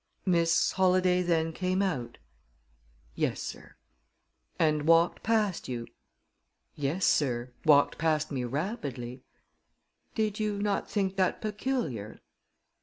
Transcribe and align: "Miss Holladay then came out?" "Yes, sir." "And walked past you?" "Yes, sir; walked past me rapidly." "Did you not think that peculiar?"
"Miss 0.25 0.71
Holladay 0.71 1.21
then 1.21 1.53
came 1.53 1.79
out?" 1.83 2.17
"Yes, 3.13 3.39
sir." 3.39 3.75
"And 4.57 4.87
walked 4.87 5.21
past 5.21 5.67
you?" 5.69 5.85
"Yes, 6.75 7.05
sir; 7.05 7.51
walked 7.65 7.99
past 7.99 8.31
me 8.31 8.43
rapidly." 8.43 9.21
"Did 10.15 10.39
you 10.39 10.59
not 10.59 10.89
think 10.89 11.17
that 11.17 11.39
peculiar?" 11.39 12.19